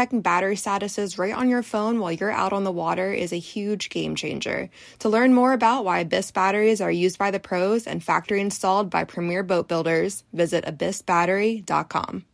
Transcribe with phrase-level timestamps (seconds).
[0.00, 3.38] checking battery statuses right on your phone while you're out on the water is a
[3.38, 4.70] huge game changer.
[5.00, 8.88] To learn more about why Abyss batteries are used by the pros and factory installed
[8.88, 12.24] by premier boat builders, visit abyssbattery.com.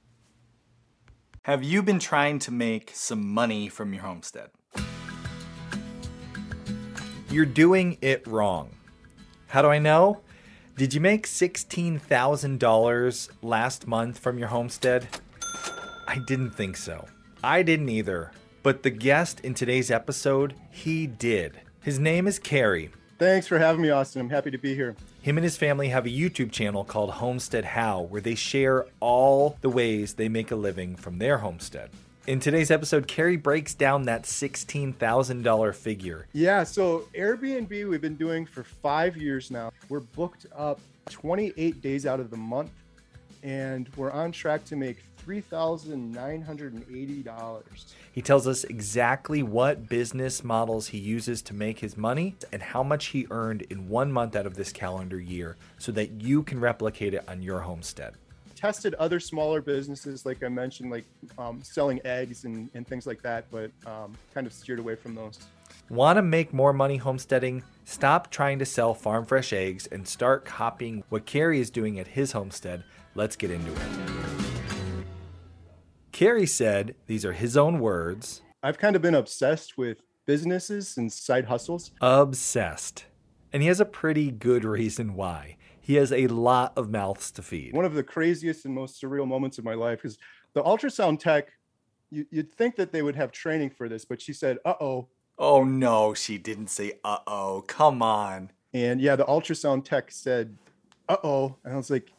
[1.42, 4.50] Have you been trying to make some money from your homestead?
[7.28, 8.76] You're doing it wrong.
[9.48, 10.20] How do I know?
[10.76, 15.08] Did you make $16,000 last month from your homestead?
[16.06, 17.08] I didn't think so.
[17.46, 18.32] I didn't either.
[18.64, 21.60] But the guest in today's episode, he did.
[21.80, 22.90] His name is Carrie.
[23.20, 24.20] Thanks for having me, Austin.
[24.20, 24.96] I'm happy to be here.
[25.22, 29.58] Him and his family have a YouTube channel called Homestead How, where they share all
[29.60, 31.90] the ways they make a living from their homestead.
[32.26, 36.26] In today's episode, Carrie breaks down that $16,000 figure.
[36.32, 39.70] Yeah, so Airbnb we've been doing for five years now.
[39.88, 40.80] We're booked up
[41.10, 42.72] 28 days out of the month,
[43.42, 47.62] and we're on track to make $3,980.
[48.12, 52.82] He tells us exactly what business models he uses to make his money and how
[52.82, 56.60] much he earned in one month out of this calendar year so that you can
[56.60, 58.14] replicate it on your homestead.
[58.54, 61.04] Tested other smaller businesses, like I mentioned, like
[61.36, 65.14] um, selling eggs and, and things like that, but um, kind of steered away from
[65.14, 65.40] those.
[65.88, 67.62] Want to make more money homesteading?
[67.84, 72.08] Stop trying to sell farm fresh eggs and start copying what Kerry is doing at
[72.08, 72.82] his homestead.
[73.16, 73.78] Let's get into it.
[76.12, 81.12] Kerry said, these are his own words I've kind of been obsessed with businesses and
[81.12, 81.92] side hustles.
[82.00, 83.04] obsessed.
[83.52, 85.56] And he has a pretty good reason why.
[85.80, 87.74] He has a lot of mouths to feed.
[87.74, 90.18] One of the craziest and most surreal moments of my life is
[90.52, 91.48] the ultrasound tech.
[92.10, 95.08] You, you'd think that they would have training for this, but she said, uh oh.
[95.38, 97.62] Oh no, she didn't say uh oh.
[97.68, 98.50] Come on.
[98.74, 100.56] And yeah, the ultrasound tech said,
[101.08, 101.54] uh oh.
[101.62, 102.10] And I was like,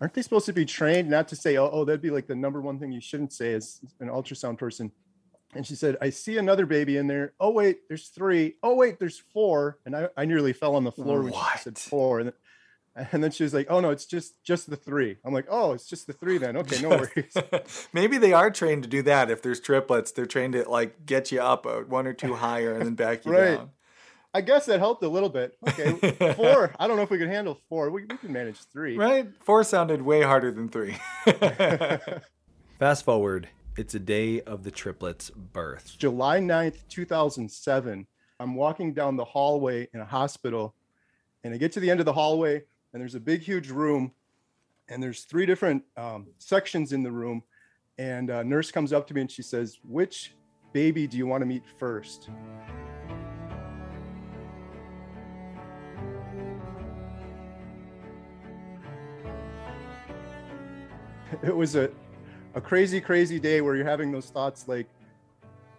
[0.00, 2.34] aren't they supposed to be trained not to say, oh, oh, that'd be like the
[2.34, 4.92] number one thing you shouldn't say as an ultrasound person.
[5.54, 7.32] And she said, I see another baby in there.
[7.40, 8.56] Oh, wait, there's three.
[8.62, 9.78] Oh, wait, there's four.
[9.86, 11.52] And I, I nearly fell on the floor when What?
[11.58, 12.20] she said four.
[12.20, 12.28] And
[12.94, 15.16] then, and then she was like, oh, no, it's just just the three.
[15.24, 16.56] I'm like, oh, it's just the three then.
[16.58, 17.34] Okay, no worries.
[17.92, 19.30] Maybe they are trained to do that.
[19.30, 22.72] If there's triplets, they're trained to like get you up uh, one or two higher
[22.74, 23.56] and then back you Right.
[23.56, 23.70] down.
[24.36, 25.56] I guess that helped a little bit.
[25.66, 26.70] Okay, four.
[26.78, 27.90] I don't know if we can handle four.
[27.90, 28.94] We, we can manage three.
[28.98, 29.26] Right?
[29.42, 30.94] Four sounded way harder than three.
[32.78, 33.48] Fast forward,
[33.78, 35.96] it's a day of the triplets' birth.
[35.96, 38.06] July 9th, 2007,
[38.38, 40.74] I'm walking down the hallway in a hospital,
[41.42, 44.12] and I get to the end of the hallway, and there's a big, huge room,
[44.90, 47.42] and there's three different um, sections in the room.
[47.96, 50.34] And a nurse comes up to me and she says, Which
[50.74, 52.28] baby do you want to meet first?
[61.42, 61.90] It was a,
[62.54, 64.86] a crazy, crazy day where you're having those thoughts like,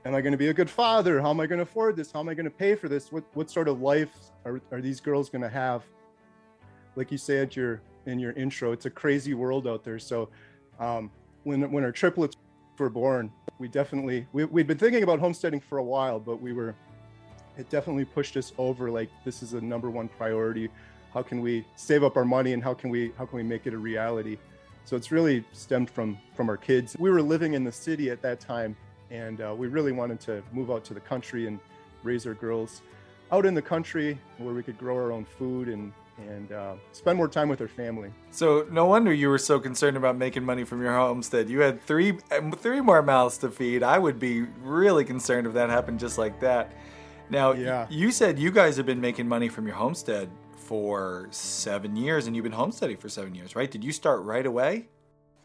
[0.05, 1.21] am I going to be a good father?
[1.21, 2.11] How am I going to afford this?
[2.11, 3.11] How am I going to pay for this?
[3.11, 4.11] What what sort of life
[4.45, 5.83] are, are these girls going to have?
[6.95, 9.99] Like you said your in your intro, it's a crazy world out there.
[9.99, 10.29] So
[10.79, 11.11] um,
[11.43, 12.35] when when our triplets
[12.77, 16.53] were born, we definitely we, we'd been thinking about homesteading for a while, but we
[16.53, 16.75] were
[17.57, 20.69] it definitely pushed us over like this is a number one priority.
[21.13, 23.65] How can we save up our money and how can we how can we make
[23.65, 24.37] it a reality?
[24.87, 26.95] So it's really stemmed from from our kids.
[26.97, 28.73] We were living in the city at that time,
[29.11, 31.59] and uh, we really wanted to move out to the country and
[32.03, 32.81] raise our girls
[33.33, 35.91] out in the country where we could grow our own food and
[36.29, 38.11] and uh, spend more time with our family.
[38.31, 41.49] So no wonder you were so concerned about making money from your homestead.
[41.49, 43.83] You had three um, three more mouths to feed.
[43.83, 46.71] I would be really concerned if that happened just like that.
[47.29, 47.87] Now, Yeah.
[47.89, 50.29] you said you guys have been making money from your homestead
[50.67, 53.71] for seven years, and you've been homesteading for seven years, right?
[53.71, 54.89] Did you start right away?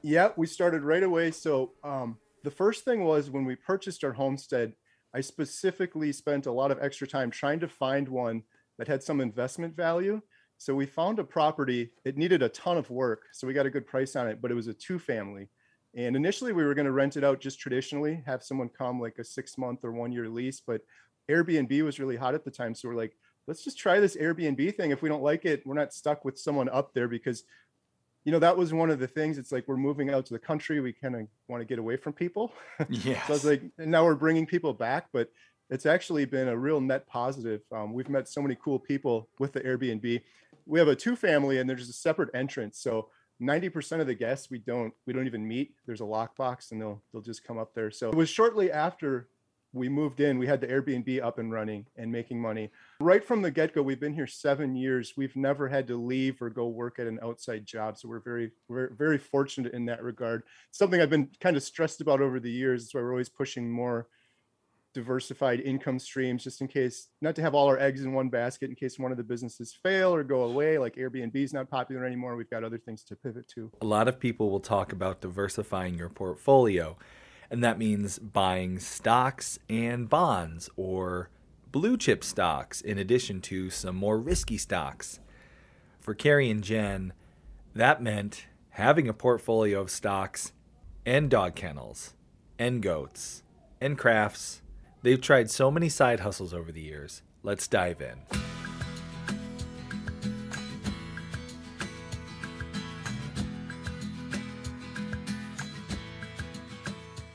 [0.02, 1.30] Yeah, we started right away.
[1.30, 4.72] So um, the first thing was when we purchased our homestead,
[5.14, 8.42] I specifically spent a lot of extra time trying to find one
[8.78, 10.20] that had some investment value.
[10.58, 11.92] So we found a property.
[12.04, 14.42] It needed a ton of work, so we got a good price on it.
[14.42, 15.48] But it was a two-family,
[15.96, 19.18] and initially we were going to rent it out just traditionally, have someone come like
[19.20, 20.60] a six-month or one-year lease.
[20.66, 20.80] But
[21.30, 23.16] Airbnb was really hot at the time, so we're like,
[23.46, 24.90] let's just try this Airbnb thing.
[24.90, 27.44] If we don't like it, we're not stuck with someone up there because
[28.24, 29.36] you know, that was one of the things.
[29.36, 30.80] It's like we're moving out to the country.
[30.80, 32.52] We kind of want to get away from people.
[32.88, 33.20] Yeah.
[33.26, 35.28] so it's like, and now we're bringing people back, but
[35.70, 37.62] it's actually been a real net positive.
[37.72, 40.20] Um, we've met so many cool people with the Airbnb.
[40.66, 42.78] We have a two family, and there's a separate entrance.
[42.78, 43.08] So
[43.40, 45.74] 90% of the guests we don't we don't even meet.
[45.86, 47.90] There's a lockbox, and they'll they'll just come up there.
[47.90, 49.28] So it was shortly after
[49.72, 52.70] we moved in, we had the Airbnb up and running and making money.
[53.00, 55.14] Right from the get go, we've been here seven years.
[55.16, 57.96] We've never had to leave or go work at an outside job.
[57.98, 60.42] So we're very, we're very fortunate in that regard.
[60.70, 62.84] Something I've been kind of stressed about over the years.
[62.84, 64.08] That's why we're always pushing more
[64.94, 68.68] diversified income streams just in case not to have all our eggs in one basket
[68.68, 72.04] in case one of the businesses fail or go away like airbnb is not popular
[72.04, 75.22] anymore we've got other things to pivot to A lot of people will talk about
[75.22, 76.98] diversifying your portfolio,
[77.52, 81.28] and that means buying stocks and bonds or
[81.70, 85.20] blue chip stocks in addition to some more risky stocks.
[86.00, 87.12] For Carrie and Jen,
[87.74, 90.52] that meant having a portfolio of stocks
[91.04, 92.14] and dog kennels
[92.58, 93.42] and goats
[93.82, 94.62] and crafts.
[95.02, 97.20] They've tried so many side hustles over the years.
[97.42, 98.51] Let's dive in.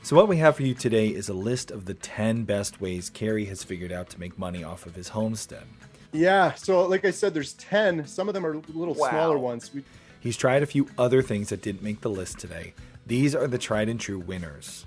[0.08, 3.10] So, what we have for you today is a list of the 10 best ways
[3.10, 5.64] Carrie has figured out to make money off of his homestead.
[6.12, 9.10] yeah so like i said there's 10 some of them are little Wow.
[9.10, 9.84] smaller ones we,
[10.18, 12.72] He's tried a few other things that didn't make the list today.
[13.06, 14.86] These are the tried and true winners.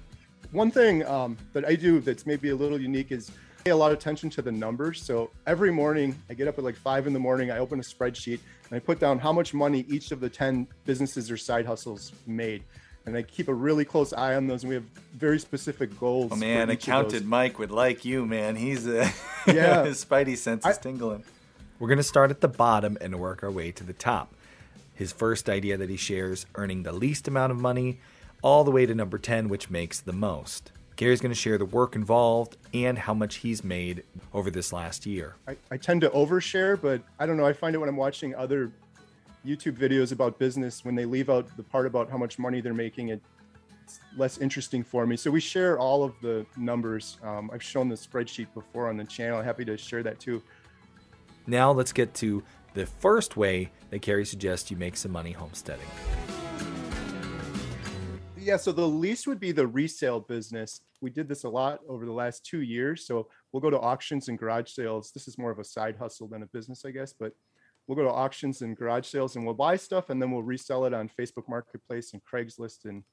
[0.53, 3.29] One thing um, that I do that's maybe a little unique is
[3.63, 5.03] pay a lot of attention to the numbers.
[5.03, 7.83] So every morning I get up at like five in the morning, I open a
[7.83, 8.39] spreadsheet
[8.69, 12.12] and I put down how much money each of the 10 businesses or side hustles
[12.25, 12.63] made.
[13.06, 14.63] And I keep a really close eye on those.
[14.63, 14.83] And we have
[15.15, 16.31] very specific goals.
[16.31, 17.25] Oh man, each of.
[17.25, 18.56] Mike would like you, man.
[18.56, 19.09] He's uh,
[19.48, 19.83] Yeah.
[19.86, 21.24] his spidey sense is I- tingling.
[21.80, 24.31] We're gonna start at the bottom and work our way to the top.
[24.94, 28.00] His first idea that he shares, earning the least amount of money,
[28.44, 30.71] all the way to number 10, which makes the most.
[30.95, 35.07] Gary's going to share the work involved and how much he's made over this last
[35.07, 35.33] year.
[35.48, 37.45] I, I tend to overshare, but I don't know.
[37.48, 38.71] I find it when I'm watching other
[39.45, 42.73] YouTube videos about business, when they leave out the part about how much money they're
[42.73, 43.21] making, it,
[43.83, 45.17] it's less interesting for me.
[45.17, 47.17] So we share all of the numbers.
[47.23, 49.41] Um, I've shown the spreadsheet before on the channel.
[49.41, 50.43] Happy to share that too.
[51.47, 52.43] Now let's get to
[52.73, 55.88] the first way that Carrie suggests you make some money homesteading.
[58.38, 60.81] Yeah, so the least would be the resale business.
[60.99, 63.05] We did this a lot over the last two years.
[63.05, 65.11] So we'll go to auctions and garage sales.
[65.11, 67.33] This is more of a side hustle than a business, I guess, but
[67.87, 70.85] we'll go to auctions and garage sales and we'll buy stuff and then we'll resell
[70.85, 72.85] it on Facebook Marketplace and Craigslist.
[72.85, 73.03] And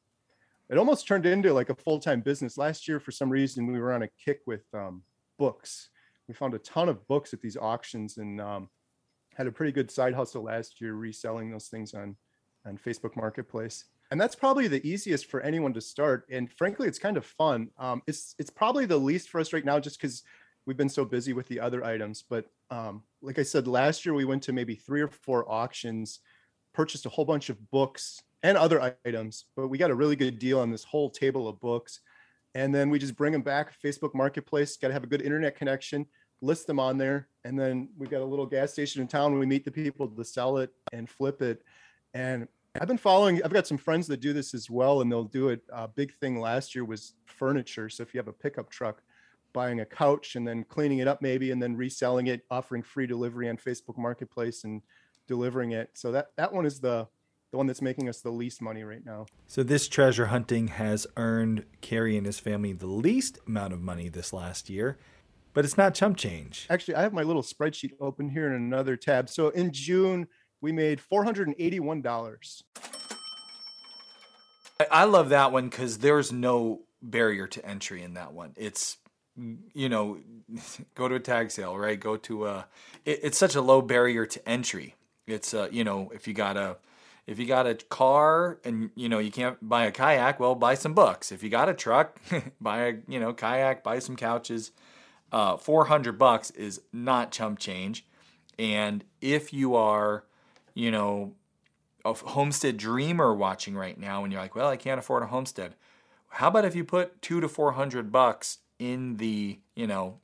[0.71, 2.59] it almost turned into like a full time business.
[2.59, 5.03] Last year, for some reason, we were on a kick with um,
[5.39, 5.91] books.
[6.29, 8.69] We found a ton of books at these auctions and um,
[9.35, 12.17] had a pretty good side hustle last year reselling those things on
[12.67, 13.85] on Facebook Marketplace.
[14.11, 16.27] And that's probably the easiest for anyone to start.
[16.31, 17.71] And frankly, it's kind of fun.
[17.79, 20.23] Um, it's it's probably the least for us right now, just because
[20.67, 22.25] we've been so busy with the other items.
[22.29, 26.21] But um, like I said, last year we went to maybe three or four auctions,
[26.75, 29.45] purchased a whole bunch of books and other items.
[29.57, 32.01] But we got a really good deal on this whole table of books.
[32.55, 33.75] And then we just bring them back.
[33.85, 36.07] Facebook Marketplace, got to have a good internet connection,
[36.41, 37.29] list them on there.
[37.45, 39.39] And then we've got a little gas station in town.
[39.39, 41.63] We meet the people to sell it and flip it.
[42.15, 42.49] And
[42.81, 43.43] I've been following.
[43.43, 45.63] I've got some friends that do this as well, and they'll do it.
[45.73, 47.89] A big thing last year was furniture.
[47.89, 49.03] So if you have a pickup truck,
[49.53, 53.07] buying a couch and then cleaning it up maybe, and then reselling it, offering free
[53.07, 54.83] delivery on Facebook Marketplace and
[55.27, 55.91] delivering it.
[55.95, 57.09] So that that one is the
[57.51, 59.25] the one that's making us the least money right now.
[59.47, 64.11] So this treasure hunting has earned Carrie and his family the least amount of money
[64.11, 64.99] this last year,
[65.55, 66.67] but it's not chump change.
[66.69, 69.31] Actually, I have my little spreadsheet open here in another tab.
[69.31, 70.29] So in June,
[70.61, 72.63] we made four hundred and eighty-one dollars.
[74.81, 78.53] I- I love that one because there's no barrier to entry in that one.
[78.57, 78.99] It's
[79.75, 80.19] you know,
[80.95, 81.99] go to a tag sale, right?
[81.99, 82.67] Go to a.
[83.05, 84.97] It, it's such a low barrier to entry.
[85.27, 86.77] It's uh, you know, if you got a,
[87.27, 90.75] if you got a car and you know you can't buy a kayak, well, buy
[90.75, 91.31] some books.
[91.33, 92.21] If you got a truck,
[92.61, 94.73] buy a you know kayak, buy some couches.
[95.31, 98.07] Uh, four hundred bucks is not chump change,
[98.59, 100.25] and if you are,
[100.75, 101.35] you know,
[102.05, 105.75] a homestead dreamer watching right now and you're like, well, I can't afford a homestead.
[106.31, 110.19] How about if you put two to four hundred bucks in the, you know,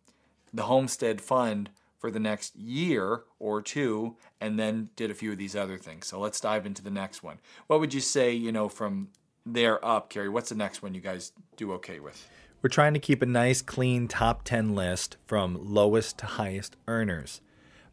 [0.53, 5.39] the homestead fund for the next year or two and then did a few of
[5.39, 6.07] these other things.
[6.07, 7.39] So let's dive into the next one.
[7.67, 9.09] What would you say, you know, from
[9.47, 10.29] there up, Carrie?
[10.29, 12.29] What's the next one you guys do okay with?
[12.63, 17.41] We're trying to keep a nice, clean top 10 list from lowest to highest earners.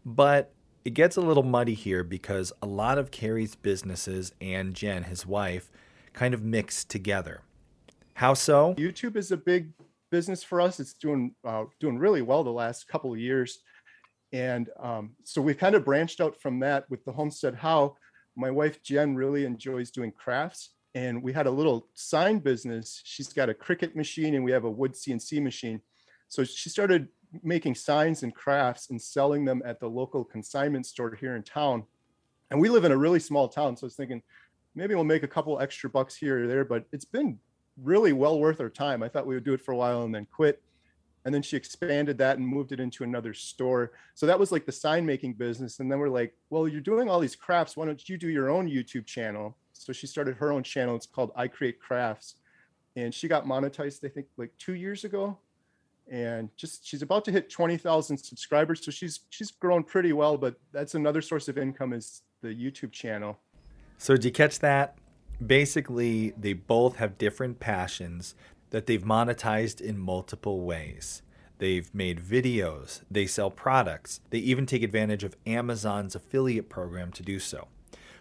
[0.06, 0.54] But
[0.84, 5.26] it gets a little muddy here because a lot of Carrie's businesses and Jen, his
[5.26, 5.72] wife,
[6.14, 7.42] kind of mix together.
[8.16, 8.76] How so?
[8.76, 9.70] YouTube is a big
[10.12, 10.80] business for us.
[10.80, 13.60] It's doing uh, doing really well the last couple of years,
[14.32, 17.96] and um, so we've kind of branched out from that with the Homestead How.
[18.36, 23.02] My wife Jen really enjoys doing crafts, and we had a little sign business.
[23.04, 25.82] She's got a Cricut machine, and we have a wood CNC machine.
[26.28, 27.08] So she started
[27.44, 31.84] making signs and crafts and selling them at the local consignment store here in town.
[32.50, 34.22] And we live in a really small town, so I was thinking
[34.76, 36.66] maybe we'll make a couple extra bucks here or there.
[36.66, 37.40] But it's been
[37.78, 39.04] really well worth our time.
[39.04, 40.62] I thought we would do it for a while and then quit.
[41.24, 43.92] And then she expanded that and moved it into another store.
[44.16, 45.80] So that was like the sign making business.
[45.80, 47.78] And then we're like, well, you're doing all these crafts.
[47.78, 49.56] Why don't you do your own YouTube channel?
[49.74, 50.96] So she started her own channel.
[50.96, 52.36] It's called I Create Crafts.
[52.96, 55.38] And she got monetized, I think, like two years ago.
[56.10, 58.84] And just she's about to hit 20,000 subscribers.
[58.84, 62.92] So she's she's grown pretty well, but that's another source of income is the YouTube
[62.92, 63.40] channel.
[63.98, 64.98] So did you catch that?
[65.46, 68.36] Basically they both have different passions
[68.70, 71.22] that they've monetized in multiple ways.
[71.58, 77.24] They've made videos, they sell products, they even take advantage of Amazon's affiliate program to
[77.24, 77.68] do so.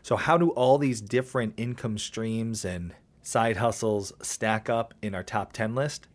[0.02, 5.22] So, how do all these different income streams and side hustles stack up in our
[5.22, 6.06] top 10 list?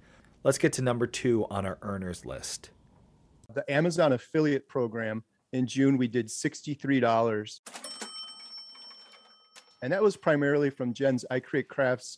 [0.43, 2.69] Let's get to number two on our earners list.
[3.53, 7.59] The Amazon affiliate program in June, we did $63
[9.85, 12.17] and that was primarily from Jen's I Create Crafts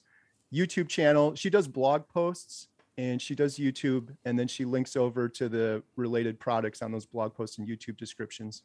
[0.54, 1.36] YouTube channel.
[1.36, 5.84] She does blog posts and she does YouTube, and then she links over to the
[5.98, 8.64] related products on those blog posts and YouTube descriptions.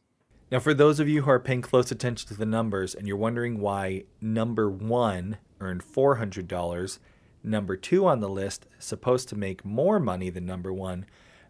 [0.52, 3.16] Now, for those of you who are paying close attention to the numbers and you're
[3.16, 6.98] wondering why number one earned $400,
[7.42, 11.06] number two on the list, supposed to make more money than number one,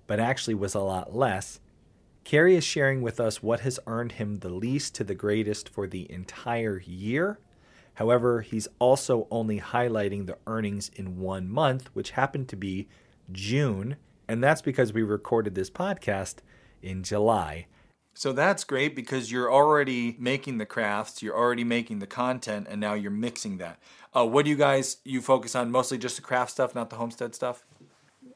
[0.06, 1.60] but actually was a lot less,
[2.24, 5.86] Carrie is sharing with us what has earned him the least to the greatest for
[5.86, 7.38] the entire year.
[7.94, 12.88] However, he's also only highlighting the earnings in one month, which happened to be
[13.30, 13.96] June.
[14.28, 16.36] And that's because we recorded this podcast
[16.80, 17.66] in July.
[18.14, 22.80] So that's great because you're already making the crafts, you're already making the content, and
[22.80, 23.78] now you're mixing that.
[24.14, 25.70] Uh, what do you guys you focus on?
[25.70, 27.64] Mostly just the craft stuff, not the homestead stuff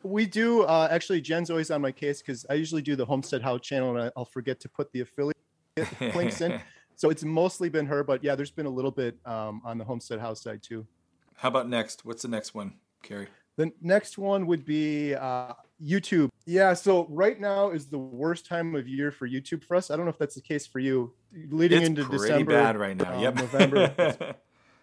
[0.06, 1.20] we do uh, actually.
[1.20, 4.24] Jen's always on my case because I usually do the Homestead How channel, and I'll
[4.24, 5.36] forget to put the affiliate
[6.14, 6.60] links in.
[6.96, 9.84] So it's mostly been her, but yeah, there's been a little bit um, on the
[9.84, 10.86] Homestead How side too.
[11.34, 12.04] How about next?
[12.04, 13.28] What's the next one, Carrie?
[13.56, 16.30] The next one would be uh, YouTube.
[16.46, 19.90] Yeah, so right now is the worst time of year for YouTube for us.
[19.90, 21.12] I don't know if that's the case for you.
[21.50, 23.14] Leading it's into pretty December, bad right now.
[23.14, 24.34] Um, yep, November.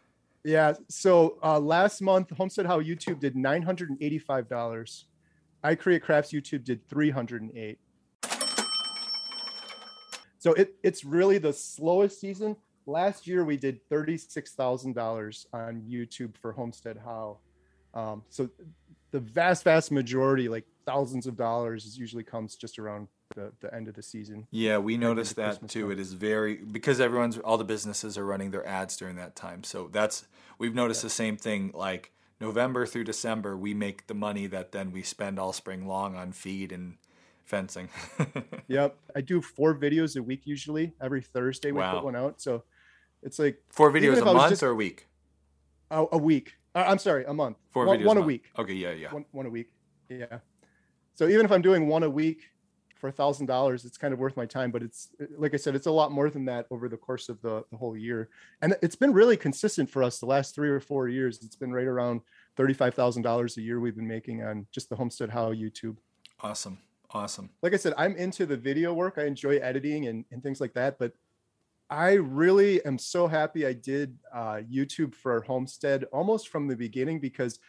[0.43, 5.05] yeah, so uh, last month, Homestead How YouTube did nine hundred and eighty-five dollars.
[5.63, 7.79] I Create Crafts YouTube did 308.
[10.39, 12.57] So it, it's really the slowest season.
[12.85, 17.37] Last year we did $36,000 on YouTube for Homestead How.
[17.93, 18.49] Um, so
[19.11, 23.87] the vast, vast majority, like thousands of dollars, usually comes just around the, the end
[23.87, 24.47] of the season.
[24.51, 25.83] Yeah, we noticed that Christmas too.
[25.83, 25.91] Time.
[25.91, 29.63] It is very because everyone's all the businesses are running their ads during that time.
[29.63, 30.27] So that's
[30.57, 31.07] we've noticed yeah.
[31.07, 31.71] the same thing.
[31.73, 32.11] Like
[32.43, 36.33] November through December, we make the money that then we spend all spring long on
[36.33, 36.97] feed and
[37.45, 37.87] fencing.
[38.67, 38.97] yep.
[39.15, 40.93] I do four videos a week usually.
[41.01, 41.93] Every Thursday we wow.
[41.93, 42.41] put one out.
[42.41, 42.65] So
[43.21, 45.07] it's like four videos a month just, or a week?
[45.89, 46.55] A, a week.
[46.75, 47.55] Uh, I'm sorry, a month.
[47.71, 48.43] Four one, videos one a, a week.
[48.59, 49.13] Okay, yeah, yeah.
[49.13, 49.71] One, one a week.
[50.09, 50.39] Yeah.
[51.13, 52.41] So even if I'm doing one a week
[53.03, 54.71] for a thousand dollars, it's kind of worth my time.
[54.71, 57.41] But it's like I said, it's a lot more than that over the course of
[57.41, 58.29] the, the whole year.
[58.61, 61.43] And it's been really consistent for us the last three or four years.
[61.43, 62.21] It's been right around
[62.57, 65.97] $35,000 a year we've been making on just the Homestead How YouTube.
[66.39, 66.77] Awesome.
[67.11, 67.49] Awesome.
[67.61, 69.15] Like I said, I'm into the video work.
[69.17, 70.97] I enjoy editing and, and things like that.
[70.97, 71.11] But
[71.89, 77.19] I really am so happy I did uh, YouTube for Homestead almost from the beginning
[77.19, 77.59] because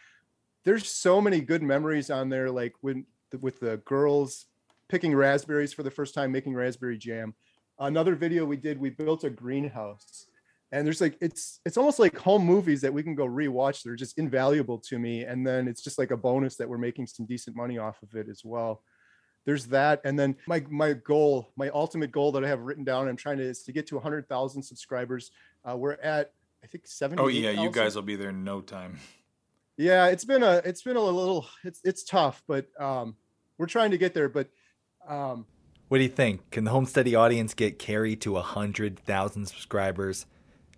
[0.63, 2.49] there's so many good memories on there.
[2.49, 3.05] Like when
[3.41, 4.45] with the girls
[4.89, 7.33] picking raspberries for the first time, making raspberry jam.
[7.79, 10.27] Another video we did, we built a greenhouse.
[10.71, 13.83] And there's like it's it's almost like home movies that we can go rewatch.
[13.83, 15.23] They're just invaluable to me.
[15.23, 18.15] And then it's just like a bonus that we're making some decent money off of
[18.15, 18.81] it as well.
[19.45, 20.01] There's that.
[20.03, 23.37] And then my my goal my ultimate goal that i have written down i'm trying
[23.37, 25.31] to is to get to 100000 subscribers.
[25.63, 28.59] Uh, we're at i think 70 oh yeah you guys will be there in no
[28.59, 28.97] time.
[29.77, 33.15] Yeah it's been a it's been a little it's it's tough but um
[33.57, 34.29] we're trying to get there.
[34.29, 34.49] But
[35.07, 35.45] um
[35.87, 40.25] what do you think can the homesteady audience get carried to 100000 subscribers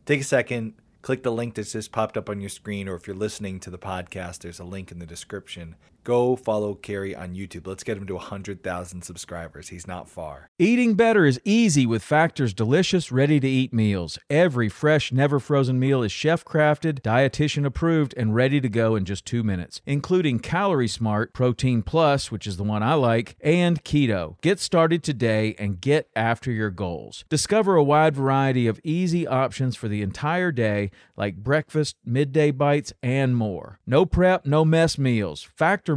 [0.08, 3.06] take a second, click the link that's just popped up on your screen, or if
[3.06, 5.76] you're listening to the podcast, there's a link in the description.
[6.08, 7.68] Go follow Carey on YouTube.
[7.68, 9.68] Let's get him to 100,000 subscribers.
[9.68, 10.50] He's not far.
[10.58, 14.18] Eating better is easy with Factor's delicious, ready to eat meals.
[14.30, 19.04] Every fresh, never frozen meal is chef crafted, dietitian approved, and ready to go in
[19.04, 23.84] just two minutes, including Calorie Smart, Protein Plus, which is the one I like, and
[23.84, 24.40] Keto.
[24.40, 27.26] Get started today and get after your goals.
[27.28, 32.94] Discover a wide variety of easy options for the entire day, like breakfast, midday bites,
[33.04, 33.82] and more.
[33.86, 35.44] No prep, no mess meals.
[35.44, 35.97] Factor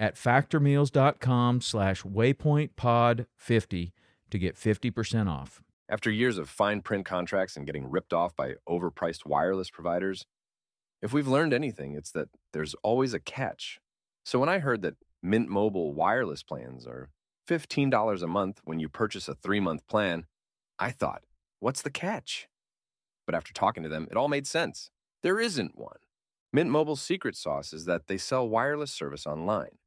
[0.00, 3.92] at factormeals.com slash waypointpod50
[4.30, 5.62] to get 50% off.
[5.88, 10.24] After years of fine print contracts and getting ripped off by overpriced wireless providers,
[11.02, 13.78] if we've learned anything, it's that there's always a catch.
[14.24, 17.10] So when I heard that Mint Mobile wireless plans are
[17.48, 20.26] $15 a month when you purchase a three month plan,
[20.78, 21.22] I thought,
[21.58, 22.48] what's the catch?
[23.26, 24.90] But after talking to them, it all made sense.
[25.22, 25.98] There isn't one.
[26.52, 29.79] Mint Mobile's secret sauce is that they sell wireless service online.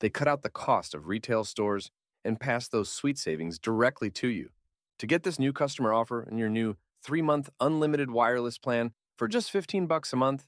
[0.00, 1.90] They cut out the cost of retail stores
[2.24, 4.50] and pass those sweet savings directly to you.
[4.98, 6.76] To get this new customer offer and your new
[7.06, 10.46] 3-month unlimited wireless plan for just 15 bucks a month,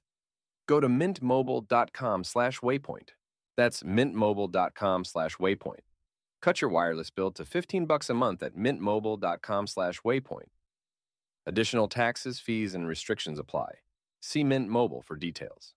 [0.66, 3.09] go to mintmobile.com/waypoint.
[3.56, 5.80] That's mintmobile.com/waypoint.
[6.40, 10.49] Cut your wireless bill to 15 bucks a month at mintmobile.com/waypoint.
[11.47, 13.80] Additional taxes, fees, and restrictions apply.
[14.21, 15.75] See Mint Mobile for details.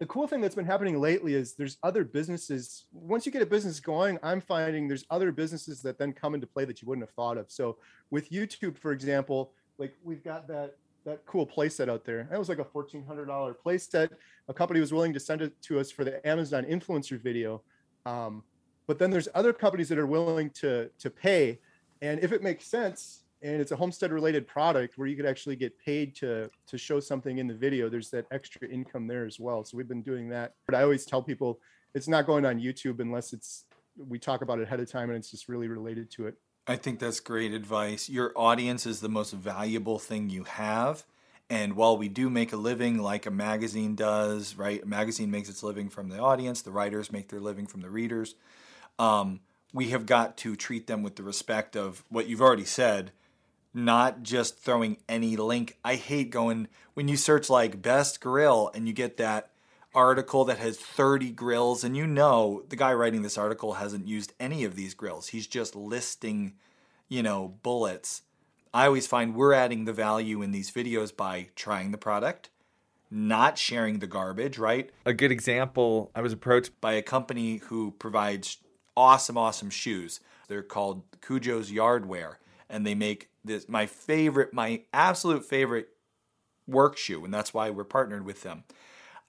[0.00, 2.86] The cool thing that's been happening lately is there's other businesses.
[2.92, 6.46] Once you get a business going, I'm finding there's other businesses that then come into
[6.46, 7.50] play that you wouldn't have thought of.
[7.50, 7.78] So
[8.10, 12.26] with YouTube, for example, like we've got that that cool playset out there.
[12.30, 14.10] That was like a fourteen hundred dollar playset.
[14.48, 17.62] A company was willing to send it to us for the Amazon influencer video.
[18.06, 18.42] Um,
[18.86, 21.60] but then there's other companies that are willing to to pay,
[22.02, 25.54] and if it makes sense, and it's a homestead related product where you could actually
[25.54, 29.38] get paid to to show something in the video there's that extra income there as
[29.38, 31.60] well so we've been doing that but i always tell people
[31.94, 33.66] it's not going on youtube unless it's
[34.08, 36.34] we talk about it ahead of time and it's just really related to it
[36.66, 38.08] I think that's great advice.
[38.08, 41.04] Your audience is the most valuable thing you have.
[41.50, 44.82] And while we do make a living like a magazine does, right?
[44.82, 47.90] A magazine makes its living from the audience, the writers make their living from the
[47.90, 48.34] readers.
[48.98, 49.40] Um,
[49.74, 53.12] we have got to treat them with the respect of what you've already said,
[53.74, 55.76] not just throwing any link.
[55.84, 59.50] I hate going when you search like best grill and you get that
[59.92, 64.32] article that has 30 grills and you know the guy writing this article hasn't used
[64.38, 65.28] any of these grills.
[65.28, 66.54] He's just listing,
[67.08, 68.22] you know, bullets.
[68.72, 72.50] I always find we're adding the value in these videos by trying the product,
[73.10, 74.90] not sharing the garbage, right?
[75.04, 78.58] A good example, I was approached by a company who provides
[78.96, 80.20] awesome awesome shoes.
[80.48, 82.36] They're called Kujo's Yardwear
[82.68, 85.88] and they make this my favorite my absolute favorite
[86.66, 88.64] work shoe and that's why we're partnered with them.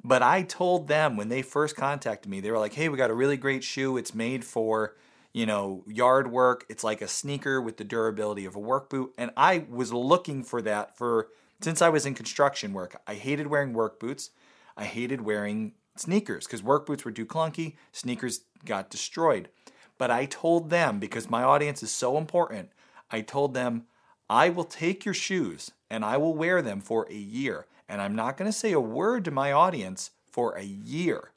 [0.03, 3.09] But I told them when they first contacted me, they were like, "Hey, we got
[3.09, 3.97] a really great shoe.
[3.97, 4.95] It's made for,
[5.33, 6.65] you know, yard work.
[6.69, 10.43] It's like a sneaker with the durability of a work boot." And I was looking
[10.43, 13.01] for that for since I was in construction work.
[13.07, 14.29] I hated wearing work boots.
[14.77, 17.75] I hated wearing sneakers because work boots were too clunky.
[17.91, 19.49] Sneakers got destroyed.
[19.97, 22.69] But I told them because my audience is so important.
[23.11, 23.85] I told them,
[24.29, 28.15] "I will take your shoes and I will wear them for a year." and I'm
[28.15, 31.31] not going to say a word to my audience for a year.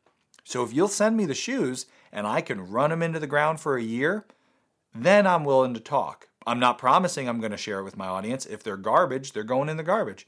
[0.44, 3.60] So if you'll send me the shoes and I can run them into the ground
[3.60, 4.26] for a year,
[4.94, 6.28] then I'm willing to talk.
[6.46, 8.46] I'm not promising I'm going to share it with my audience.
[8.46, 10.26] If they're garbage, they're going in the garbage.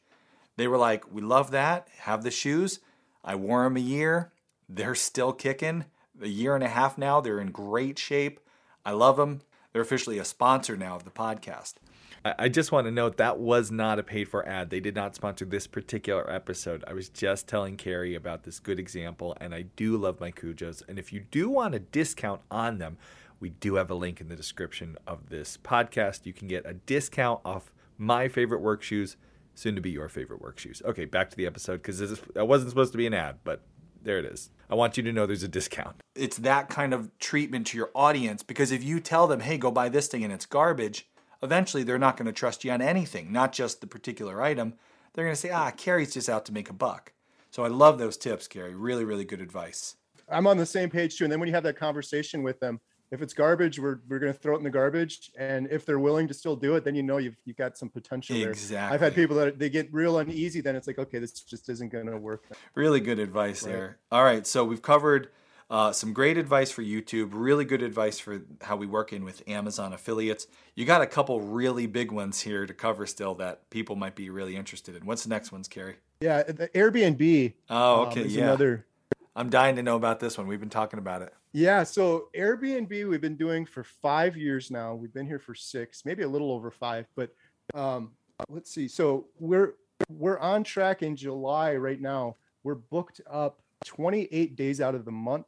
[0.57, 1.89] They were like, We love that.
[2.01, 2.81] Have the shoes.
[3.25, 4.33] I wore them a year.
[4.69, 5.87] They're still kicking.
[6.21, 7.23] A year and a half now.
[7.23, 8.41] They're in great shape.
[8.85, 9.41] I love them.
[9.73, 11.75] They're officially a sponsor now of the podcast.
[12.23, 14.69] I just want to note that was not a paid for ad.
[14.69, 16.85] They did not sponsor this particular episode.
[16.87, 20.83] I was just telling Carrie about this good example, and I do love my Kujos.
[20.87, 22.99] And if you do want a discount on them,
[23.39, 26.27] we do have a link in the description of this podcast.
[26.27, 29.17] You can get a discount off my favorite work shoes,
[29.55, 30.83] soon to be your favorite work shoes.
[30.85, 33.63] Okay, back to the episode because it wasn't supposed to be an ad, but
[34.03, 34.51] there it is.
[34.71, 35.97] I want you to know there's a discount.
[36.15, 39.73] It's that kind of treatment to your audience because if you tell them, hey, go
[39.73, 41.09] buy this thing and it's garbage,
[41.43, 44.75] eventually they're not going to trust you on anything, not just the particular item.
[45.13, 47.13] They're going to say, ah, Carey's just out to make a buck.
[47.51, 48.77] So I love those tips, Gary.
[48.77, 49.97] Really, really good advice.
[50.29, 51.25] I'm on the same page too.
[51.25, 52.81] And then when you have that conversation with them,
[53.11, 55.31] if it's garbage, we're, we're going to throw it in the garbage.
[55.39, 57.89] And if they're willing to still do it, then you know you've, you've got some
[57.89, 58.51] potential there.
[58.51, 58.95] Exactly.
[58.95, 60.61] I've had people that they get real uneasy.
[60.61, 62.45] Then it's like, okay, this just isn't going to work.
[62.75, 63.73] Really good advice Right.
[63.73, 63.99] there.
[64.13, 65.29] All right, so we've covered
[65.71, 69.43] uh, some great advice for YouTube, really good advice for how we work in with
[69.49, 70.47] Amazon affiliates.
[70.75, 74.31] You got a couple really big ones here to cover still that people might be
[74.31, 75.07] really interested in.
[75.07, 75.97] What's the next ones, Carrie?
[76.21, 76.43] Yeah.
[76.43, 77.55] The Airbnb.
[77.71, 78.45] Oh, um, okay, is yeah.
[78.45, 78.87] Another,
[79.37, 80.47] I'm dying to know about this one.
[80.47, 81.33] We've been talking about it.
[81.53, 84.95] Yeah, so Airbnb we've been doing for five years now.
[84.95, 87.31] We've been here for six, maybe a little over five, but
[87.75, 88.13] um,
[88.49, 88.89] let's see.
[88.89, 89.75] So we're
[90.09, 92.37] we're on track in July right now.
[92.63, 95.47] We're booked up 28 days out of the month,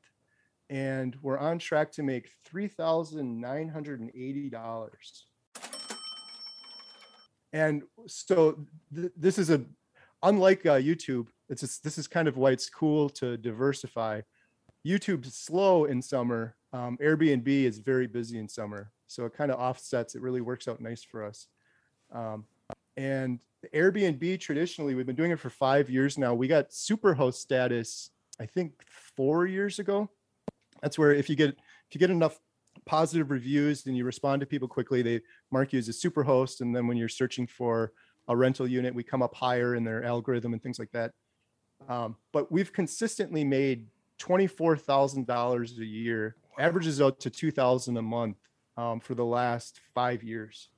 [0.71, 5.27] and we're on track to make three thousand nine hundred and eighty dollars.
[7.53, 8.65] And so
[8.95, 9.63] th- this is a
[10.23, 11.27] unlike uh, YouTube.
[11.49, 14.23] It's just, this is kind of why it's cool to diversify.
[14.87, 16.57] YouTube's slow in summer.
[16.73, 20.15] Um, Airbnb is very busy in summer, so it kind of offsets.
[20.15, 21.47] It really works out nice for us.
[22.13, 22.45] Um,
[22.97, 23.39] and
[23.75, 26.35] Airbnb traditionally, we've been doing it for five years now.
[26.35, 28.73] We got superhost status, I think,
[29.17, 30.11] four years ago.
[30.81, 32.41] That's where if you get if you get enough
[32.87, 36.61] positive reviews and you respond to people quickly, they mark you as a superhost.
[36.61, 37.93] And then when you're searching for
[38.29, 41.13] a rental unit, we come up higher in their algorithm and things like that.
[41.89, 43.87] Um, but we've consistently made
[44.19, 48.37] twenty-four thousand dollars a year, averages out to two thousand a month
[48.77, 50.69] um, for the last five years.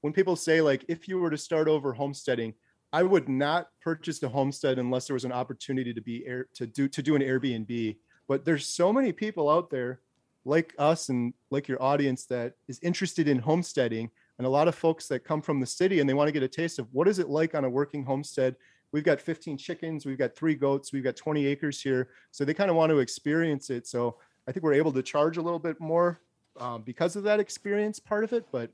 [0.00, 2.54] When people say like, if you were to start over homesteading,
[2.92, 6.66] I would not purchase a homestead unless there was an opportunity to be air to
[6.66, 7.96] do to do an Airbnb.
[8.28, 10.00] But there's so many people out there
[10.44, 14.74] like us and like your audience that is interested in homesteading and a lot of
[14.74, 17.06] folks that come from the city and they want to get a taste of what
[17.06, 18.56] is it like on a working homestead
[18.92, 22.10] we've got 15 chickens we've got three goats we've got 20 acres here.
[22.30, 23.86] So they kind of want to experience it.
[23.86, 26.20] So i think we're able to charge a little bit more
[26.58, 28.70] um, because of that experience part of it but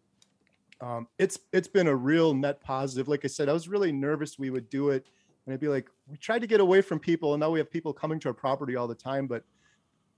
[0.81, 3.09] um, it's it's been a real net positive.
[3.09, 5.07] Like i said i was really nervous we would do it.
[5.46, 7.70] And it'd be like we tried to get away from people and now we have
[7.70, 9.44] people coming to our property all the time but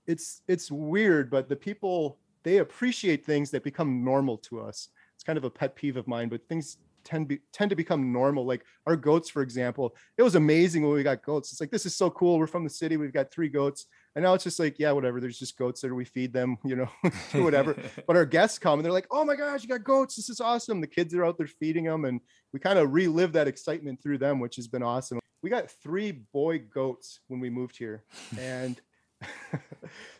[0.07, 4.89] it's it's weird but the people they appreciate things that become normal to us.
[5.13, 8.11] It's kind of a pet peeve of mine but things tend be, tend to become
[8.11, 8.45] normal.
[8.45, 11.51] Like our goats for example it was amazing when we got goats.
[11.51, 12.39] It's like this is so cool.
[12.39, 12.97] We're from the city.
[12.97, 13.85] We've got three goats.
[14.15, 15.19] And now it's just like yeah whatever.
[15.19, 15.95] There's just goats there.
[15.95, 16.89] We feed them you know
[17.43, 17.75] whatever.
[18.07, 20.15] But our guests come and they're like oh my gosh you got goats.
[20.15, 20.81] This is awesome.
[20.81, 22.21] The kids are out there feeding them and
[22.53, 25.19] we kind of relive that excitement through them which has been awesome.
[25.41, 28.03] We got three boy goats when we moved here
[28.37, 28.79] and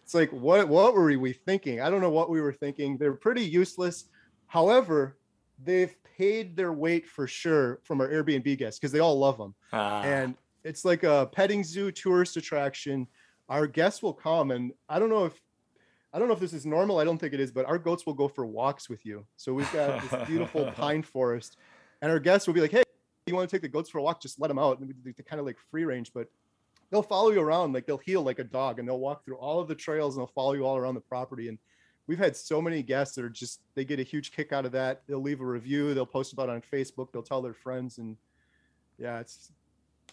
[0.03, 1.81] it's like what what were we thinking?
[1.81, 2.97] I don't know what we were thinking.
[2.97, 4.05] They're pretty useless.
[4.47, 5.17] However
[5.63, 9.53] they've paid their weight for sure from our airbnb guests because they all love them
[9.73, 13.07] Ah, and it's like a petting zoo tourist attraction.
[13.49, 15.41] Our guests will come and i don't know if
[16.13, 18.05] i don't know if this is normal i don't think it is but our goats
[18.05, 19.25] will go for walks with you.
[19.37, 21.57] So we've got this beautiful pine forest
[22.01, 22.83] and our guests will be like hey
[23.27, 24.19] you want to take the goats for a walk?
[24.21, 24.79] Just let them out.
[24.79, 26.27] And we- they kind of like free range but
[26.89, 29.59] they'll follow you around like they'll heel like a dog and they'll walk through all
[29.59, 31.57] of the trails and they'll follow you all around the property and
[32.11, 34.73] we've had so many guests that are just they get a huge kick out of
[34.73, 37.99] that they'll leave a review they'll post about it on facebook they'll tell their friends
[37.99, 38.17] and
[38.97, 39.49] yeah it's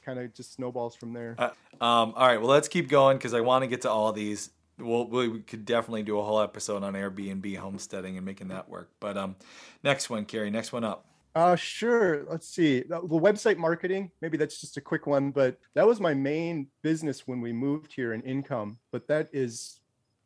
[0.05, 1.35] kind of just snowballs from there
[1.81, 4.51] Um, all right, well, let's keep going because I want to get to all these.
[4.79, 8.91] We'll, we could definitely do a whole episode on Airbnb homesteading and making that work.
[9.01, 9.37] But um,
[9.85, 11.05] next one, Carrie, next one up.
[11.35, 12.25] Uh, sure.
[12.29, 12.81] Let's see.
[12.81, 16.67] The the website marketing, maybe that's just a quick one, but that was my main
[16.83, 19.81] business when we moved here in income, but that is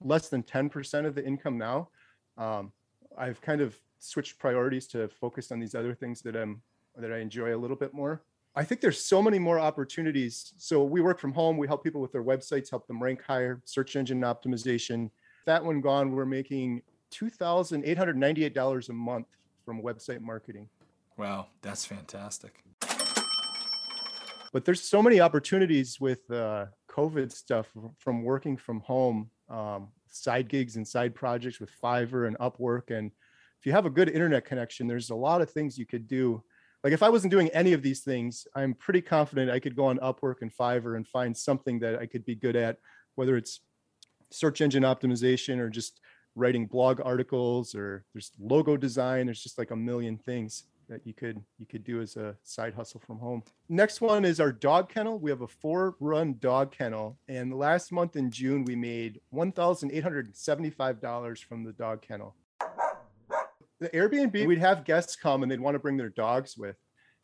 [0.05, 1.89] less than 10% of the income now.
[2.37, 2.73] Um,
[3.17, 6.63] I've kind of switched priorities to focus on these other things that I'm
[6.97, 8.23] that I enjoy a little bit more.
[8.55, 10.53] I think there's so many more opportunities.
[10.59, 13.63] So we work from home, we help people with their websites, help them rank higher,
[13.65, 15.11] search engine optimization.
[15.47, 19.27] That one gone, we're making $2,898 a month
[19.65, 20.69] from website marketing.
[21.17, 22.63] Wow, that's fantastic.
[24.53, 30.49] but there's so many opportunities with uh, COVID stuff from working from home, um, side
[30.49, 32.91] gigs and side projects with Fiverr and Upwork.
[32.91, 33.11] And
[33.61, 36.43] if you have a good internet connection, there's a lot of things you could do.
[36.83, 39.85] Like if I wasn't doing any of these things, I'm pretty confident I could go
[39.85, 42.79] on Upwork and Fiverr and find something that I could be good at,
[43.15, 43.61] whether it's
[44.31, 46.01] search engine optimization or just
[46.35, 49.27] writing blog articles or there's logo design.
[49.27, 52.75] There's just like a million things that you could you could do as a side
[52.75, 53.43] hustle from home.
[53.69, 55.19] Next one is our dog kennel.
[55.19, 59.53] We have a four run dog kennel, and last month in June we made one
[59.53, 62.35] thousand eight hundred seventy five dollars from the dog kennel.
[63.81, 66.77] The Airbnb, we'd have guests come and they'd want to bring their dogs with,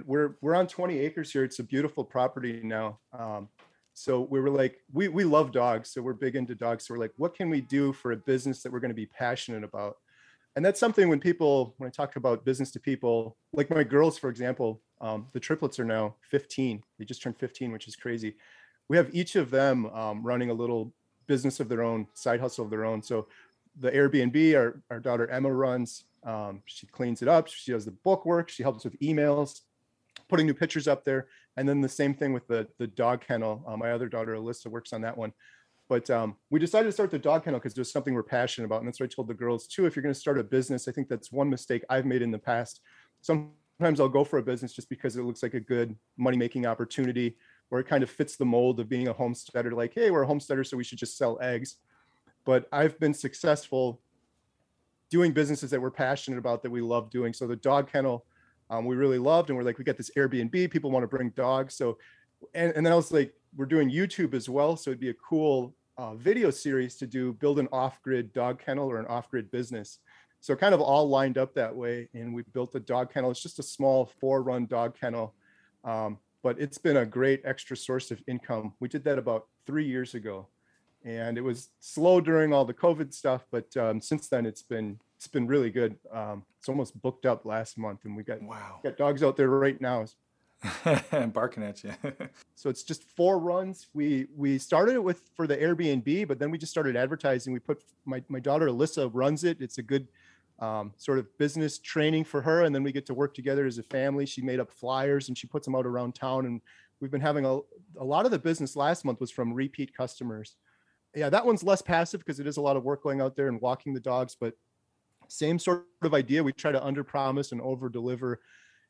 [0.05, 1.45] We're we're on 20 acres here.
[1.45, 2.99] It's a beautiful property now.
[3.13, 3.49] Um,
[3.99, 6.87] so we were like, we we love dogs, so we're big into dogs.
[6.87, 9.07] So we're like, what can we do for a business that we're going to be
[9.07, 9.97] passionate about?
[10.55, 14.17] And that's something when people, when I talk about business to people, like my girls,
[14.17, 16.83] for example, um, the triplets are now 15.
[16.99, 18.37] They just turned 15, which is crazy.
[18.89, 20.93] We have each of them um, running a little
[21.27, 23.03] business of their own, side hustle of their own.
[23.03, 23.27] So
[23.79, 26.05] the Airbnb, our, our daughter Emma runs.
[26.25, 27.49] Um, she cleans it up.
[27.49, 28.49] She does the book work.
[28.49, 29.61] She helps with emails,
[30.29, 31.29] putting new pictures up there.
[31.59, 33.65] And then the same thing with the the dog kennel.
[33.67, 35.33] Uh, my other daughter Alyssa works on that one.
[35.89, 38.81] But um, we decided to start the dog kennel because there's something we're passionate about,
[38.81, 39.87] and that's what I told the girls too.
[39.87, 42.31] If you're going to start a business, I think that's one mistake I've made in
[42.31, 42.81] the past.
[43.23, 46.67] Sometimes I'll go for a business just because it looks like a good money making
[46.67, 47.37] opportunity,
[47.71, 49.71] or it kind of fits the mold of being a homesteader.
[49.71, 51.77] Like, hey, we're a homesteader, so we should just sell eggs
[52.49, 54.01] but I've been successful
[55.11, 57.35] doing businesses that we're passionate about that we love doing.
[57.35, 58.25] So the dog kennel,
[58.71, 60.71] um, we really loved, and we're like, we got this Airbnb.
[60.71, 61.99] People want to bring dogs, so
[62.55, 65.15] and, and then I was like, we're doing YouTube as well, so it'd be a
[65.15, 69.99] cool uh, video series to do build an off-grid dog kennel or an off-grid business.
[70.41, 73.31] So kind of all lined up that way, and we built a dog kennel.
[73.33, 75.35] It's just a small four-run dog kennel,
[75.83, 78.75] um, but it's been a great extra source of income.
[78.79, 80.47] We did that about three years ago,
[81.05, 85.01] and it was slow during all the COVID stuff, but um, since then it's been
[85.19, 85.97] it's been really good.
[86.13, 89.49] Um, it's almost booked up last month, and we got wow got dogs out there
[89.49, 90.07] right now.
[91.33, 91.93] barking at you.
[92.55, 93.89] so it's just four runs.
[93.95, 97.53] We we started it with for the Airbnb, but then we just started advertising.
[97.53, 99.61] We put my my daughter Alyssa runs it.
[99.61, 100.07] It's a good
[100.61, 103.79] um, sort of business training for her, and then we get to work together as
[103.79, 104.25] a family.
[104.25, 106.61] She made up flyers and she puts them out around town, and
[107.01, 107.59] we've been having a
[107.99, 110.55] a lot of the business last month was from repeat customers
[111.15, 113.49] yeah, that one's less passive because it is a lot of work going out there
[113.49, 114.55] and walking the dogs, but
[115.29, 116.43] same sort of idea.
[116.43, 118.41] We try to under promise and over deliver.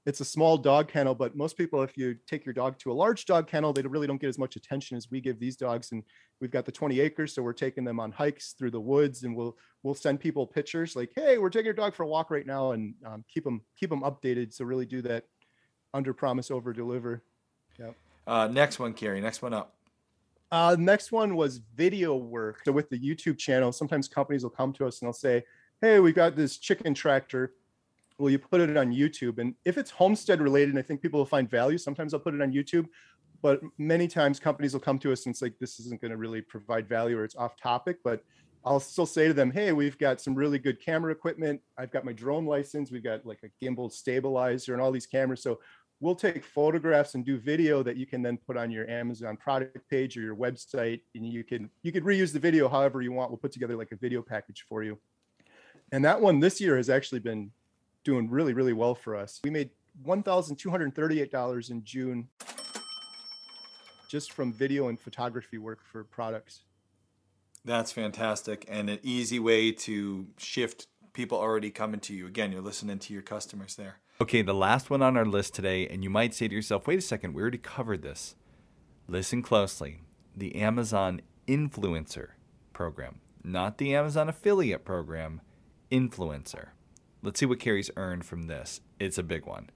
[0.07, 2.95] It's a small dog kennel, but most people, if you take your dog to a
[2.95, 5.93] large dog kennel, they really don't get as much attention as we give these dogs.
[5.93, 6.03] And
[6.41, 9.37] we've got the 20 acres, so we're taking them on hikes through the woods, and
[9.37, 12.47] we'll we'll send people pictures like, "Hey, we're taking your dog for a walk right
[12.47, 14.55] now," and um, keep them keep them updated.
[14.55, 15.25] So really do that
[15.93, 17.23] under promise, over deliver.
[17.79, 17.91] Yeah.
[18.27, 19.21] Uh, next one, Carrie.
[19.21, 19.75] Next one up.
[20.51, 22.63] Uh, next one was video work.
[22.65, 25.45] So with the YouTube channel, sometimes companies will come to us and they'll say,
[25.81, 27.55] "Hey, we've got this chicken tractor.
[28.19, 31.27] Will you put it on YouTube?" And if it's homestead related, I think people will
[31.27, 31.79] find value.
[31.79, 32.89] Sometimes I'll put it on YouTube,
[33.43, 36.17] but many times companies will come to us and it's like, "This isn't going to
[36.17, 38.25] really provide value or it's off topic." But
[38.65, 41.61] I'll still say to them, "Hey, we've got some really good camera equipment.
[41.77, 42.91] I've got my drone license.
[42.91, 45.43] We've got like a gimbal stabilizer and all these cameras.
[45.43, 45.61] So
[46.01, 49.89] we'll take photographs and do video that you can then put on your Amazon product
[49.89, 53.31] page or your website, and you can you could reuse the video however you want.
[53.31, 54.99] We'll put together like a video package for you.
[55.93, 57.51] And that one this year has actually been
[58.05, 59.41] doing really really well for us.
[59.43, 59.71] We made
[60.03, 62.29] one thousand two hundred thirty-eight dollars in June
[64.09, 66.63] just from video and photography work for products.
[67.65, 72.27] That's fantastic and an easy way to shift people already coming to you.
[72.27, 73.97] Again, you're listening to your customers there.
[74.21, 76.99] Okay, the last one on our list today, and you might say to yourself, wait
[76.99, 78.37] a second, we already covered this.
[79.07, 80.01] Listen closely.
[80.37, 82.29] The Amazon Influencer
[82.73, 85.41] Program, not the Amazon Affiliate Program,
[85.91, 86.69] Influencer.
[87.23, 88.81] Let's see what Carrie's earned from this.
[89.01, 89.71] It's a big one.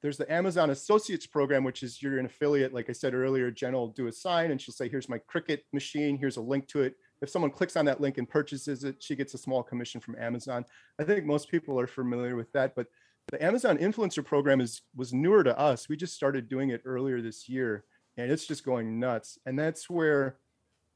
[0.00, 2.72] There's the Amazon Associates Program, which is you're an affiliate.
[2.72, 5.60] Like I said earlier, Jen will do a sign and she'll say, here's my Cricut
[5.72, 6.96] machine, here's a link to it.
[7.20, 10.16] If someone clicks on that link and purchases it, she gets a small commission from
[10.16, 10.64] Amazon.
[11.00, 12.86] I think most people are familiar with that, but
[13.30, 15.88] the Amazon influencer program is was newer to us.
[15.88, 17.84] We just started doing it earlier this year
[18.16, 19.38] and it's just going nuts.
[19.46, 20.38] And that's where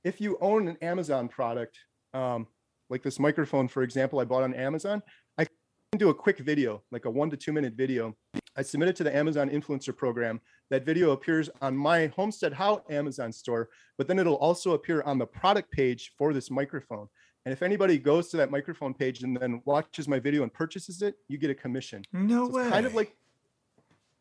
[0.04, 1.78] if you own an Amazon product,
[2.14, 2.46] um,
[2.92, 5.02] like this microphone, for example, I bought on Amazon,
[5.38, 8.14] I can do a quick video, like a one to two minute video.
[8.54, 10.40] I submit it to the Amazon influencer program.
[10.68, 15.18] That video appears on my Homestead How Amazon store, but then it'll also appear on
[15.18, 17.08] the product page for this microphone.
[17.46, 21.00] And if anybody goes to that microphone page and then watches my video and purchases
[21.00, 22.04] it, you get a commission.
[22.12, 22.68] No so way.
[22.68, 23.16] Kind of like,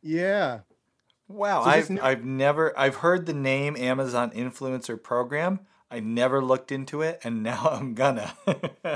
[0.02, 0.60] yeah.
[1.28, 5.60] Wow, so I've I've never I've heard the name Amazon Influencer Program.
[5.92, 8.34] I never looked into it, and now I'm gonna.
[8.86, 8.96] uh,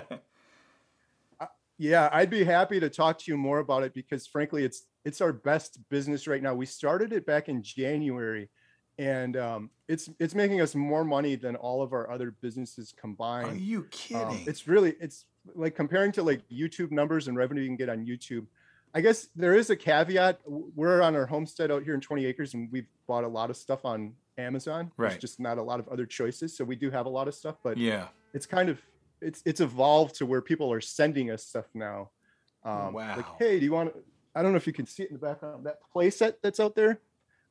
[1.77, 5.21] yeah, I'd be happy to talk to you more about it because, frankly, it's it's
[5.21, 6.55] our best business right now.
[6.55, 8.49] We started it back in January
[8.97, 13.47] and um, it's it's making us more money than all of our other businesses combined.
[13.49, 14.25] Are you um, kidding?
[14.25, 17.89] Um, it's really it's like comparing to like YouTube numbers and revenue you can get
[17.89, 18.45] on YouTube.
[18.93, 20.39] I guess there is a caveat.
[20.45, 23.57] We're on our homestead out here in 20 acres, and we've bought a lot of
[23.57, 24.91] stuff on Amazon.
[24.97, 25.09] Right.
[25.09, 27.35] There's just not a lot of other choices, so we do have a lot of
[27.35, 27.55] stuff.
[27.63, 28.79] But yeah, it's kind of
[29.21, 32.11] it's it's evolved to where people are sending us stuff now.
[32.63, 33.15] Um, wow.
[33.17, 33.93] Like, hey, do you want
[34.35, 35.65] I don't know if you can see it in the background.
[35.65, 36.99] That playset that's out there.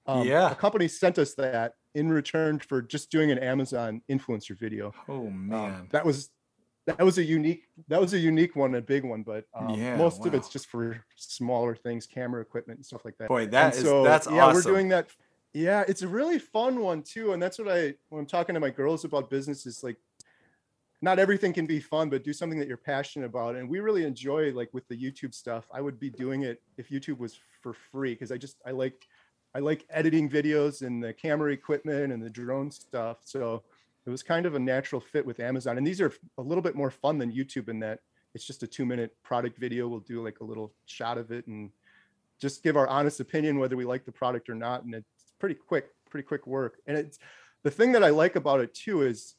[0.06, 0.50] Um, Yeah.
[0.50, 4.92] A company sent us that in return for just doing an Amazon influencer video.
[5.08, 5.88] Oh Um, man.
[5.92, 6.30] that was
[6.86, 9.22] that was a unique that was a unique one, a big one.
[9.22, 13.16] But um, Yeah, most of it's just for smaller things, camera equipment and stuff like
[13.18, 13.28] that.
[13.28, 14.54] Boy, that And is that's yeah, awesome.
[14.56, 15.08] we're doing that.
[15.54, 18.60] Yeah, it's a really fun one too, and that's what I when I'm talking to
[18.60, 19.96] my girls about business is like,
[21.00, 23.54] not everything can be fun, but do something that you're passionate about.
[23.54, 25.66] And we really enjoy like with the YouTube stuff.
[25.72, 29.06] I would be doing it if YouTube was for free because I just I like
[29.54, 33.18] I like editing videos and the camera equipment and the drone stuff.
[33.24, 33.62] So
[34.06, 35.78] it was kind of a natural fit with Amazon.
[35.78, 38.00] And these are a little bit more fun than YouTube in that
[38.34, 39.86] it's just a two minute product video.
[39.86, 41.70] We'll do like a little shot of it and
[42.40, 44.82] just give our honest opinion whether we like the product or not.
[44.84, 45.13] And it's
[45.44, 46.78] pretty quick, pretty quick work.
[46.86, 47.18] And it's
[47.64, 49.34] the thing that I like about it too is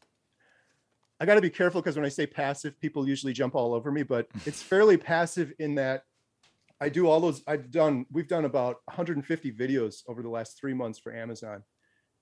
[1.19, 3.91] I got to be careful because when I say passive, people usually jump all over
[3.91, 6.03] me, but it's fairly passive in that
[6.79, 7.41] I do all those.
[7.47, 11.63] I've done, we've done about 150 videos over the last three months for Amazon.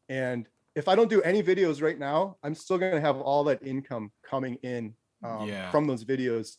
[0.08, 3.44] And if I don't do any videos right now, I'm still going to have all
[3.46, 4.94] that income coming in
[5.26, 5.72] um, Yeah.
[5.72, 6.56] from those videos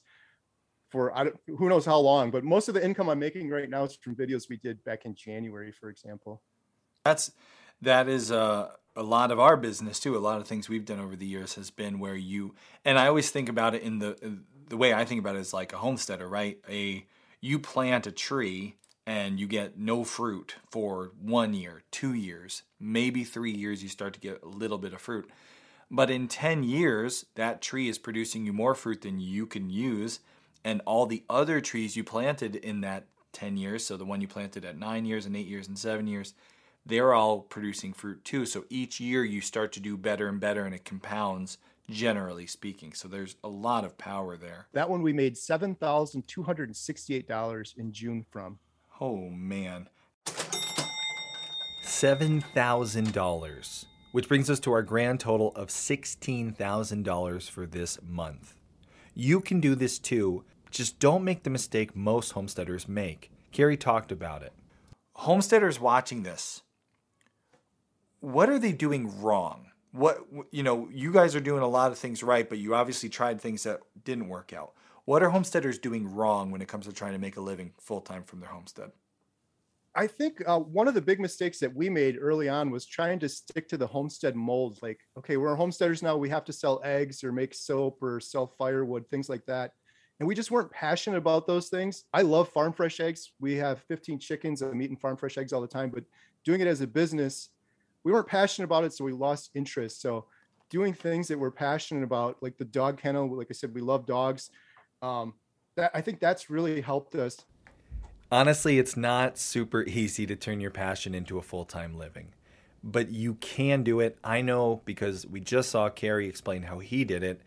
[0.91, 2.31] for I don't, who knows how long.
[2.31, 5.07] But most of the income I'm making right now is from videos we did back
[5.07, 6.43] in January, for example.
[7.05, 7.33] That's
[7.83, 10.17] that is a a lot of our business too.
[10.17, 13.09] A lot of things we've done over the years has been where you and I
[13.09, 14.39] always think about it in the
[14.71, 16.59] the way I think about it is like a homesteader, right?
[16.67, 17.05] A
[17.43, 23.23] you plant a tree and you get no fruit for one year, two years, maybe
[23.23, 23.83] three years.
[23.83, 25.31] You start to get a little bit of fruit,
[25.91, 30.21] but in ten years, that tree is producing you more fruit than you can use,
[30.65, 33.85] and all the other trees you planted in that ten years.
[33.85, 36.33] So the one you planted at nine years and eight years and seven years
[36.87, 38.47] they're all producing fruit too.
[38.47, 41.59] So each year you start to do better and better, and it compounds,
[41.91, 42.93] generally speaking.
[42.93, 44.69] So there's a lot of power there.
[44.73, 48.59] That one we made seven thousand two hundred and sixty-eight dollars in June from.
[49.01, 49.89] Oh man.
[51.85, 58.55] $7,000, which brings us to our grand total of $16,000 for this month.
[59.15, 63.31] You can do this too, just don't make the mistake most homesteaders make.
[63.53, 64.53] Carrie talked about it.
[65.13, 66.63] Homesteaders watching this,
[68.25, 69.67] what are they doing wrong?
[69.93, 73.09] What you know, you guys are doing a lot of things right, but you obviously
[73.09, 74.73] tried things that didn't work out.
[75.05, 78.01] What are homesteaders doing wrong when it comes to trying to make a living full
[78.01, 78.91] time from their homestead?
[79.95, 83.21] I think uh, one of the big mistakes that we made early on was trying
[83.21, 84.79] to stick to the homestead mold.
[84.83, 86.17] Like, okay, we're homesteaders now.
[86.17, 89.73] We have to sell eggs or make soap or sell firewood, things like that.
[90.19, 92.05] And we just weren't passionate about those things.
[92.13, 93.33] I love farm fresh eggs.
[93.39, 94.63] We have 15 chickens.
[94.63, 96.05] I'm eating farm fresh eggs all the time, but
[96.45, 97.51] doing it as a business,
[98.05, 98.93] we weren't passionate about it.
[98.93, 100.01] So we lost interest.
[100.01, 100.27] So
[100.71, 104.07] doing things that we're passionate about, like the dog kennel, like I said, we love
[104.07, 104.51] dogs.
[105.03, 105.35] Um,
[105.77, 107.45] that I think that's really helped us
[108.35, 112.33] Honestly, it's not super easy to turn your passion into a full time living,
[112.83, 114.19] but you can do it.
[114.25, 117.43] I know because we just saw Carrie explain how he did it.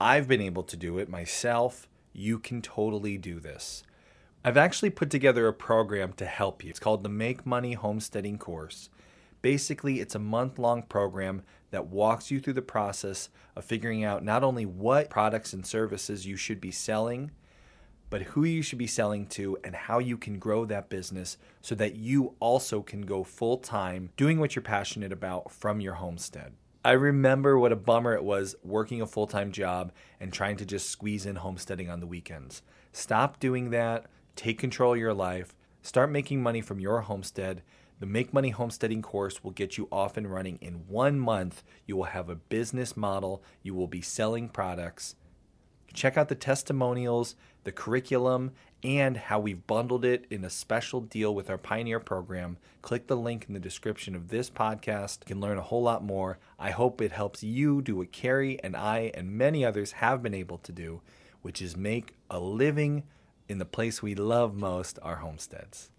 [0.00, 1.88] I've been able to do it myself.
[2.12, 3.82] You can totally do this.
[4.44, 6.70] I've actually put together a program to help you.
[6.70, 8.90] It's called the Make Money Homesteading Course.
[9.42, 14.24] Basically, it's a month long program that walks you through the process of figuring out
[14.24, 17.32] not only what products and services you should be selling,
[18.08, 21.74] but who you should be selling to and how you can grow that business so
[21.74, 26.52] that you also can go full time doing what you're passionate about from your homestead.
[26.84, 30.66] I remember what a bummer it was working a full time job and trying to
[30.66, 32.60] just squeeze in homesteading on the weekends.
[32.92, 37.62] Stop doing that, take control of your life, start making money from your homestead.
[38.02, 41.62] The Make Money Homesteading course will get you off and running in one month.
[41.86, 45.14] You will have a business model, you will be selling products.
[45.94, 51.32] Check out the testimonials, the curriculum, and how we've bundled it in a special deal
[51.32, 52.56] with our Pioneer program.
[52.80, 55.20] Click the link in the description of this podcast.
[55.20, 56.40] You can learn a whole lot more.
[56.58, 60.34] I hope it helps you do what Carrie and I and many others have been
[60.34, 61.02] able to do,
[61.42, 63.04] which is make a living
[63.48, 65.92] in the place we love most, our homesteads.